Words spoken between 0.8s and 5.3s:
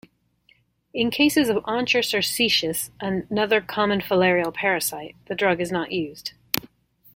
In cases of onchocerciasis, another common filarial parasite,